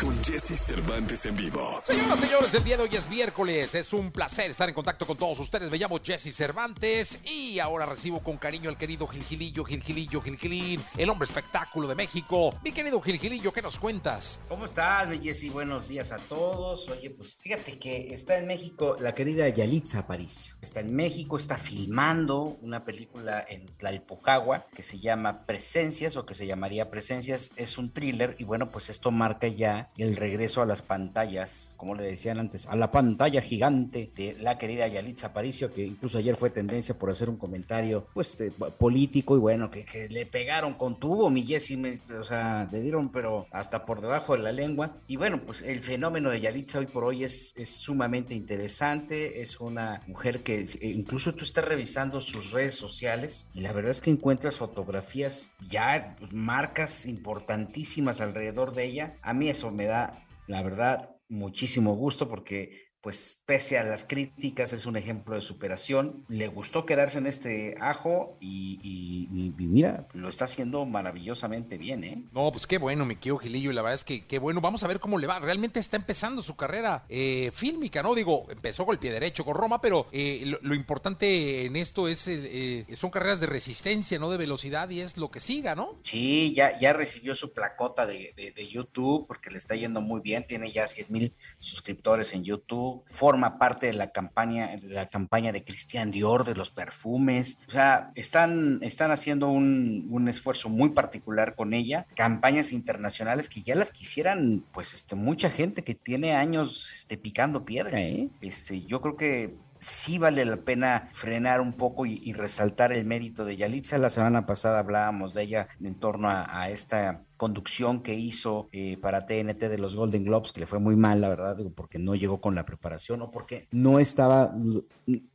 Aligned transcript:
con 0.00 0.16
Jesse 0.24 0.58
Cervantes 0.58 1.26
en 1.26 1.36
vivo. 1.36 1.80
Señoras, 1.82 2.20
señores, 2.20 2.54
el 2.54 2.64
día 2.64 2.76
de 2.76 2.84
hoy 2.84 2.90
es 2.92 3.08
miércoles. 3.08 3.74
Es 3.74 3.92
un 3.92 4.10
placer 4.10 4.50
estar 4.50 4.68
en 4.68 4.74
contacto 4.74 5.06
con 5.06 5.16
todos 5.16 5.38
ustedes. 5.38 5.70
Me 5.70 5.78
llamo 5.78 6.00
Jesse 6.02 6.34
Cervantes 6.34 7.18
y 7.24 7.58
ahora 7.58 7.86
recibo 7.86 8.20
con 8.20 8.36
cariño 8.36 8.70
al 8.70 8.76
querido 8.76 9.06
Gilgilillo, 9.06 9.64
Gilgilillo, 9.64 10.22
Gilgilín, 10.22 10.80
el 10.96 11.10
hombre 11.10 11.26
espectáculo 11.26 11.86
de 11.88 11.94
México. 11.94 12.54
Mi 12.64 12.72
querido 12.72 13.00
Gilgilillo, 13.00 13.52
¿qué 13.52 13.62
nos 13.62 13.78
cuentas? 13.78 14.40
¿Cómo 14.48 14.64
estás, 14.64 15.08
mi 15.08 15.18
Jessy? 15.18 15.50
Buenos 15.50 15.88
días 15.88 16.12
a 16.12 16.16
todos. 16.16 16.88
Oye, 16.88 17.10
pues 17.10 17.36
fíjate 17.36 17.78
que 17.78 18.14
está 18.14 18.38
en 18.38 18.46
México 18.46 18.96
la 18.98 19.12
querida 19.12 19.48
Yalitza 19.48 20.00
Aparicio. 20.00 20.54
Está 20.62 20.80
en 20.80 20.94
México, 20.94 21.36
está 21.36 21.58
filmando 21.58 22.58
una 22.62 22.84
película 22.84 23.44
en 23.48 23.66
Tlalpujagua 23.76 24.66
que 24.74 24.82
se 24.82 24.98
llama 24.98 25.44
Presencias 25.46 26.16
o 26.16 26.24
que 26.24 26.34
se 26.34 26.46
llamaría 26.46 26.90
Presencias. 26.90 27.52
Es 27.56 27.78
un 27.78 27.92
thriller 27.92 28.36
y 28.38 28.44
bueno, 28.44 28.68
pues 28.68 28.88
esto 28.88 29.10
marca 29.10 29.46
ya 29.48 29.83
el 29.96 30.16
regreso 30.16 30.62
a 30.62 30.66
las 30.66 30.82
pantallas, 30.82 31.72
como 31.76 31.94
le 31.94 32.04
decían 32.04 32.38
antes, 32.38 32.66
a 32.66 32.76
la 32.76 32.90
pantalla 32.90 33.40
gigante 33.40 34.10
de 34.14 34.36
la 34.40 34.58
querida 34.58 34.88
Yalitza 34.88 35.28
Aparicio, 35.28 35.72
que 35.72 35.84
incluso 35.84 36.18
ayer 36.18 36.36
fue 36.36 36.50
tendencia 36.50 36.94
por 36.98 37.10
hacer 37.10 37.28
un 37.28 37.36
comentario 37.36 38.06
pues 38.14 38.40
eh, 38.40 38.52
político 38.78 39.36
y 39.36 39.40
bueno, 39.40 39.70
que, 39.70 39.84
que, 39.84 40.08
le 40.08 40.26
pegaron 40.26 40.74
con 40.74 40.98
tubo, 40.98 41.30
mi 41.30 41.42
Jessy, 41.42 41.80
o 42.18 42.22
sea, 42.22 42.68
le 42.70 42.80
dieron 42.80 43.10
pero 43.10 43.46
hasta 43.50 43.84
por 43.84 44.00
debajo 44.00 44.36
de 44.36 44.42
la 44.42 44.52
lengua. 44.52 44.96
Y 45.06 45.16
bueno, 45.16 45.40
pues 45.44 45.62
el 45.62 45.80
fenómeno 45.80 46.30
de 46.30 46.40
Yalitza 46.40 46.78
hoy 46.78 46.86
por 46.86 47.04
hoy 47.04 47.24
es, 47.24 47.54
es 47.56 47.70
sumamente 47.70 48.34
interesante, 48.34 49.40
es 49.40 49.60
una 49.60 50.02
mujer 50.06 50.42
que 50.42 50.60
eh, 50.60 50.78
incluso 50.82 51.34
tú 51.34 51.44
estás 51.44 51.64
revisando 51.64 52.20
sus 52.20 52.50
redes 52.50 52.74
sociales 52.74 53.48
y 53.54 53.60
la 53.60 53.72
verdad 53.72 53.90
es 53.90 54.00
que 54.00 54.10
encuentras 54.10 54.56
fotografías 54.56 55.52
ya 55.68 56.16
pues, 56.18 56.32
marcas 56.32 57.06
importantísimas 57.06 58.20
alrededor 58.20 58.74
de 58.74 58.84
ella. 58.84 59.14
A 59.22 59.34
mí 59.34 59.48
eso 59.48 59.70
me 59.74 59.86
da, 59.86 60.12
la 60.46 60.62
verdad, 60.62 61.16
muchísimo 61.28 61.94
gusto 61.94 62.28
porque 62.28 62.93
pues 63.04 63.42
pese 63.44 63.76
a 63.76 63.84
las 63.84 64.04
críticas 64.04 64.72
es 64.72 64.86
un 64.86 64.96
ejemplo 64.96 65.34
de 65.34 65.42
superación. 65.42 66.24
Le 66.26 66.48
gustó 66.48 66.86
quedarse 66.86 67.18
en 67.18 67.26
este 67.26 67.76
ajo 67.78 68.38
y, 68.40 68.80
y, 68.82 69.28
y, 69.30 69.66
mira, 69.66 70.08
lo 70.14 70.30
está 70.30 70.46
haciendo 70.46 70.86
maravillosamente 70.86 71.76
bien, 71.76 72.02
¿eh? 72.02 72.24
No, 72.32 72.50
pues 72.50 72.66
qué 72.66 72.78
bueno, 72.78 73.04
mi 73.04 73.16
querido 73.16 73.36
Gilillo, 73.36 73.70
y 73.70 73.74
la 73.74 73.82
verdad 73.82 73.96
es 73.96 74.04
que 74.04 74.24
qué 74.24 74.38
bueno. 74.38 74.62
Vamos 74.62 74.84
a 74.84 74.88
ver 74.88 75.00
cómo 75.00 75.18
le 75.18 75.26
va. 75.26 75.38
Realmente 75.38 75.80
está 75.80 75.98
empezando 75.98 76.40
su 76.40 76.56
carrera 76.56 77.04
eh, 77.10 77.50
fílmica, 77.52 78.02
¿no? 78.02 78.14
Digo, 78.14 78.46
empezó 78.48 78.86
con 78.86 78.94
el 78.94 78.98
pie 78.98 79.12
derecho 79.12 79.44
con 79.44 79.54
Roma, 79.54 79.82
pero 79.82 80.06
eh, 80.10 80.42
lo, 80.46 80.58
lo, 80.62 80.74
importante 80.74 81.66
en 81.66 81.76
esto 81.76 82.08
es 82.08 82.26
eh, 82.26 82.86
son 82.94 83.10
carreras 83.10 83.38
de 83.38 83.48
resistencia, 83.48 84.18
no 84.18 84.30
de 84.30 84.38
velocidad, 84.38 84.88
y 84.88 85.00
es 85.00 85.18
lo 85.18 85.30
que 85.30 85.40
siga, 85.40 85.74
¿no? 85.74 85.98
Sí, 86.00 86.54
ya, 86.56 86.78
ya 86.78 86.94
recibió 86.94 87.34
su 87.34 87.52
placota 87.52 88.06
de, 88.06 88.32
de, 88.34 88.52
de 88.52 88.66
YouTube 88.66 89.26
porque 89.26 89.50
le 89.50 89.58
está 89.58 89.74
yendo 89.74 90.00
muy 90.00 90.22
bien. 90.22 90.46
Tiene 90.46 90.72
ya 90.72 90.86
100 90.86 91.06
mil 91.10 91.34
suscriptores 91.58 92.32
en 92.32 92.44
YouTube 92.44 92.93
forma 93.10 93.58
parte 93.58 93.86
de 93.86 93.92
la 93.94 94.10
campaña, 94.10 94.76
de 94.76 94.88
la 94.88 95.08
campaña 95.08 95.52
de 95.52 95.64
Christian 95.64 96.10
Dior, 96.10 96.44
de 96.44 96.54
los 96.54 96.70
perfumes. 96.70 97.58
O 97.68 97.70
sea, 97.70 98.10
están, 98.14 98.78
están 98.82 99.10
haciendo 99.10 99.48
un, 99.48 100.06
un, 100.10 100.28
esfuerzo 100.28 100.68
muy 100.68 100.90
particular 100.90 101.54
con 101.54 101.74
ella. 101.74 102.06
Campañas 102.14 102.72
internacionales 102.72 103.48
que 103.48 103.62
ya 103.62 103.74
las 103.74 103.90
quisieran, 103.90 104.64
pues, 104.72 104.94
este, 104.94 105.14
mucha 105.14 105.50
gente 105.50 105.84
que 105.84 105.94
tiene 105.94 106.34
años 106.34 106.92
este, 106.94 107.16
picando 107.16 107.64
piedra, 107.64 108.00
¿eh? 108.00 108.28
Este, 108.40 108.82
yo 108.82 109.00
creo 109.00 109.16
que 109.16 109.54
sí 109.78 110.18
vale 110.18 110.44
la 110.44 110.56
pena 110.56 111.08
frenar 111.12 111.60
un 111.60 111.72
poco 111.72 112.06
y, 112.06 112.32
resaltar 112.32 112.92
el 112.92 113.04
mérito 113.04 113.44
de 113.44 113.56
Yalitza. 113.56 113.98
La 113.98 114.10
semana 114.10 114.46
pasada 114.46 114.78
hablábamos 114.78 115.34
de 115.34 115.42
ella 115.42 115.68
en 115.82 115.94
torno 115.94 116.28
a, 116.30 116.68
esta 116.68 117.22
conducción 117.36 118.02
que 118.02 118.14
hizo 118.14 118.68
eh, 118.72 118.96
para 119.00 119.26
TNT 119.26 119.68
de 119.68 119.78
los 119.78 119.96
Golden 119.96 120.24
Globes, 120.24 120.52
que 120.52 120.60
le 120.60 120.66
fue 120.66 120.78
muy 120.78 120.96
mal, 120.96 121.20
la 121.20 121.28
verdad, 121.28 121.56
digo, 121.56 121.70
porque 121.70 121.98
no 121.98 122.14
llegó 122.14 122.40
con 122.40 122.54
la 122.54 122.64
preparación 122.64 123.22
o 123.22 123.30
porque 123.30 123.68
no 123.70 123.98
estaba 123.98 124.54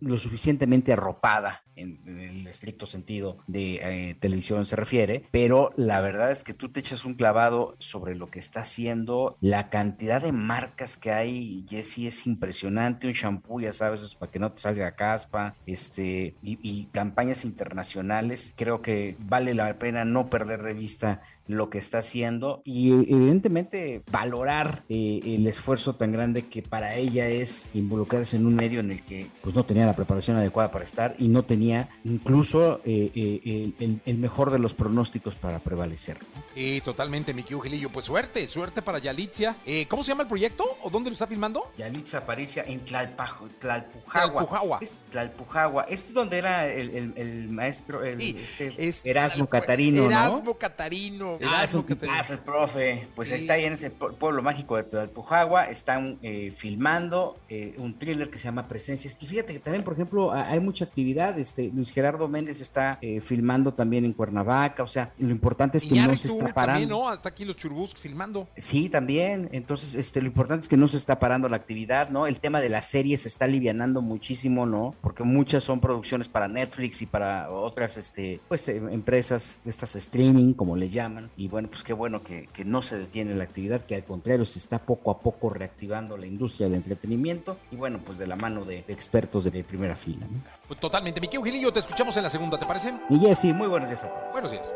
lo 0.00 0.16
suficientemente 0.16 0.92
arropada 0.92 1.62
en, 1.78 2.18
el 2.18 2.46
estricto 2.46 2.86
sentido 2.86 3.38
de 3.46 3.80
eh, 3.82 4.16
televisión 4.20 4.66
se 4.66 4.76
refiere, 4.76 5.24
pero 5.30 5.72
la 5.76 6.00
verdad 6.00 6.30
es 6.30 6.44
que 6.44 6.54
tú 6.54 6.68
te 6.68 6.80
echas 6.80 7.04
un 7.04 7.14
clavado 7.14 7.76
sobre 7.78 8.14
lo 8.14 8.30
que 8.30 8.38
está 8.38 8.60
haciendo, 8.60 9.36
la 9.40 9.70
cantidad 9.70 10.22
de 10.22 10.32
marcas 10.32 10.96
que 10.96 11.12
hay, 11.12 11.64
Jesse, 11.68 11.98
es 12.06 12.26
impresionante, 12.26 13.06
un 13.06 13.12
shampoo, 13.12 13.60
ya 13.60 13.72
sabes, 13.72 14.14
para 14.14 14.30
que 14.30 14.38
no 14.38 14.52
te 14.52 14.60
salga 14.60 14.96
caspa, 14.96 15.54
este, 15.66 16.34
y, 16.42 16.58
y 16.62 16.86
campañas 16.86 17.44
internacionales, 17.44 18.54
creo 18.56 18.82
que 18.82 19.16
vale 19.18 19.54
la 19.54 19.78
pena 19.78 20.04
no 20.04 20.28
perder 20.30 20.62
de 20.62 20.74
vista 20.74 21.22
lo 21.48 21.70
que 21.70 21.78
está 21.78 21.98
haciendo 21.98 22.62
y 22.64 22.92
evidentemente 22.92 24.02
valorar 24.12 24.84
eh, 24.88 25.20
el 25.24 25.46
esfuerzo 25.46 25.94
tan 25.94 26.12
grande 26.12 26.46
que 26.46 26.62
para 26.62 26.94
ella 26.94 27.26
es 27.26 27.66
involucrarse 27.74 28.36
en 28.36 28.46
un 28.46 28.54
medio 28.54 28.80
en 28.80 28.92
el 28.92 29.02
que 29.02 29.26
pues 29.42 29.54
no 29.54 29.64
tenía 29.64 29.86
la 29.86 29.96
preparación 29.96 30.36
adecuada 30.36 30.70
para 30.70 30.84
estar 30.84 31.16
y 31.18 31.28
no 31.28 31.44
tenía 31.44 31.88
incluso 32.04 32.80
eh, 32.84 33.10
eh, 33.14 33.72
el, 33.80 34.00
el, 34.04 34.18
mejor 34.18 34.50
de 34.50 34.58
los 34.58 34.74
pronósticos 34.74 35.36
para 35.36 35.58
prevalecer. 35.58 36.18
Y 36.54 36.80
totalmente, 36.82 37.32
mi 37.32 37.42
Gilillo. 37.42 37.88
Pues 37.90 38.04
suerte, 38.04 38.46
suerte 38.46 38.82
para 38.82 38.98
Yalitza. 38.98 39.56
¿Cómo 39.88 40.04
se 40.04 40.10
llama 40.12 40.24
el 40.24 40.28
proyecto 40.28 40.64
o 40.82 40.90
dónde 40.90 41.08
lo 41.08 41.14
está 41.14 41.26
filmando? 41.26 41.72
Yalitza 41.78 42.18
Aparicia 42.18 42.64
en 42.66 42.84
Tlalpajo, 42.84 43.48
Tlalpujagua. 43.58 44.42
Tlalpujagua. 44.42 44.78
Es 44.82 45.00
Tlalpujagua. 45.10 45.82
Este 45.84 46.08
es 46.08 46.14
donde 46.14 46.36
era 46.36 46.68
el, 46.68 46.90
el, 46.90 47.12
el 47.16 47.48
maestro, 47.48 48.00
sí, 48.18 48.36
este, 48.38 48.74
es, 48.76 49.04
Erasmo 49.06 49.46
Catarino, 49.46 50.04
Erasmo 50.04 50.42
¿no? 50.44 50.54
Catarino. 50.54 51.37
Ah, 51.46 51.64
es 51.64 51.74
un 51.74 51.84
tipazo 51.84 52.32
el 52.34 52.38
profe. 52.40 53.08
Pues 53.14 53.28
sí. 53.28 53.36
está 53.36 53.54
ahí 53.54 53.64
en 53.64 53.74
ese 53.74 53.90
pueblo 53.90 54.42
mágico 54.42 54.76
de 54.76 54.84
Tlalpujagua. 54.84 55.64
Están 55.64 56.18
eh, 56.22 56.52
filmando 56.56 57.38
eh, 57.48 57.74
un 57.78 57.98
thriller 57.98 58.30
que 58.30 58.38
se 58.38 58.44
llama 58.44 58.68
Presencias. 58.68 59.16
Y 59.20 59.26
fíjate 59.26 59.52
que 59.52 59.60
también, 59.60 59.84
por 59.84 59.94
ejemplo, 59.94 60.32
hay 60.32 60.60
mucha 60.60 60.84
actividad. 60.84 61.38
Este, 61.38 61.70
Luis 61.74 61.90
Gerardo 61.90 62.28
Méndez 62.28 62.60
está 62.60 62.98
eh, 63.00 63.20
filmando 63.20 63.74
también 63.74 64.04
en 64.04 64.12
Cuernavaca. 64.12 64.82
O 64.82 64.86
sea, 64.86 65.12
lo 65.18 65.30
importante 65.30 65.78
es 65.78 65.86
que 65.86 66.00
no 66.00 66.16
se 66.16 66.28
está 66.28 66.48
parando. 66.52 66.80
También, 66.80 66.88
¿no? 66.88 67.08
Hasta 67.08 67.28
aquí 67.28 67.44
los 67.44 67.56
churubus 67.56 67.94
filmando. 67.94 68.48
Sí, 68.56 68.88
también. 68.88 69.48
Entonces, 69.52 69.94
este, 69.94 70.20
lo 70.20 70.28
importante 70.28 70.62
es 70.62 70.68
que 70.68 70.76
no 70.76 70.88
se 70.88 70.96
está 70.96 71.18
parando 71.18 71.48
la 71.48 71.56
actividad, 71.56 72.10
¿no? 72.10 72.26
El 72.26 72.38
tema 72.38 72.60
de 72.60 72.68
las 72.68 72.86
series 72.86 73.22
se 73.22 73.28
está 73.28 73.44
alivianando 73.44 74.02
muchísimo, 74.02 74.66
¿no? 74.66 74.94
Porque 75.00 75.22
muchas 75.22 75.64
son 75.64 75.80
producciones 75.80 76.28
para 76.28 76.48
Netflix 76.48 77.02
y 77.02 77.06
para 77.06 77.50
otras, 77.50 77.96
este, 77.96 78.40
pues, 78.48 78.68
empresas, 78.68 79.60
estas 79.64 79.96
streaming, 79.96 80.54
como 80.54 80.76
le 80.76 80.88
llaman. 80.88 81.27
Y 81.36 81.48
bueno, 81.48 81.68
pues 81.68 81.82
qué 81.82 81.92
bueno 81.92 82.22
que, 82.22 82.48
que, 82.52 82.64
no 82.64 82.82
se 82.82 82.98
detiene 82.98 83.34
la 83.34 83.44
actividad, 83.44 83.84
que 83.84 83.94
al 83.94 84.04
contrario 84.04 84.44
se 84.44 84.58
está 84.58 84.78
poco 84.78 85.10
a 85.10 85.20
poco 85.20 85.50
reactivando 85.50 86.16
la 86.16 86.26
industria 86.26 86.68
del 86.68 86.76
entretenimiento 86.76 87.58
y 87.70 87.76
bueno, 87.76 88.00
pues 88.04 88.18
de 88.18 88.26
la 88.26 88.36
mano 88.36 88.64
de, 88.64 88.84
expertos 88.88 89.44
de, 89.44 89.50
de, 89.50 89.64
primera 89.64 89.96
fila. 89.96 90.26
¿no? 90.30 90.42
Pues 90.66 90.80
totalmente. 90.80 91.20
Miquel 91.20 91.42
Gilillo, 91.42 91.72
te 91.72 91.80
escuchamos 91.80 92.16
en 92.16 92.22
la 92.24 92.30
segunda, 92.30 92.58
¿te 92.58 92.66
parece? 92.66 92.92
Y 93.10 93.18
Jessy, 93.18 93.52
muy 93.52 93.68
buenos 93.68 93.88
días 93.88 94.04
a 94.04 94.08
todos. 94.08 94.32
Buenos 94.32 94.50
días. 94.50 94.72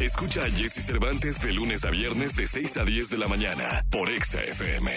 Escucha 0.00 0.44
a 0.44 0.50
Jesse 0.50 0.84
Cervantes 0.84 1.40
de 1.40 1.52
lunes 1.52 1.84
a 1.84 1.90
viernes 1.90 2.36
de 2.36 2.46
6 2.46 2.76
a 2.78 2.84
10 2.84 3.10
de 3.10 3.18
la 3.18 3.28
mañana 3.28 3.84
por 3.90 4.10
Exa 4.10 4.40
FM. 4.42 4.90